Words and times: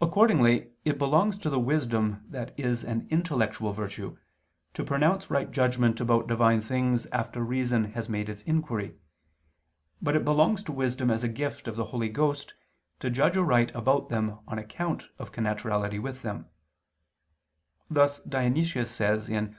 Accordingly 0.00 0.72
it 0.86 0.96
belongs 0.96 1.36
to 1.36 1.50
the 1.50 1.60
wisdom 1.60 2.24
that 2.30 2.58
is 2.58 2.82
an 2.82 3.06
intellectual 3.10 3.74
virtue 3.74 4.16
to 4.72 4.82
pronounce 4.82 5.28
right 5.28 5.50
judgment 5.50 6.00
about 6.00 6.26
Divine 6.26 6.62
things 6.62 7.04
after 7.12 7.44
reason 7.44 7.92
has 7.92 8.08
made 8.08 8.30
its 8.30 8.40
inquiry, 8.44 8.96
but 10.00 10.16
it 10.16 10.24
belongs 10.24 10.62
to 10.62 10.72
wisdom 10.72 11.10
as 11.10 11.22
a 11.24 11.28
gift 11.28 11.68
of 11.68 11.76
the 11.76 11.84
Holy 11.92 12.08
Ghost 12.08 12.54
to 13.00 13.10
judge 13.10 13.36
aright 13.36 13.70
about 13.74 14.08
them 14.08 14.38
on 14.48 14.58
account 14.58 15.08
of 15.18 15.30
connaturality 15.30 16.00
with 16.00 16.22
them: 16.22 16.46
thus 17.90 18.20
Dionysius 18.22 18.90
says 18.90 19.26
(Div. 19.26 19.54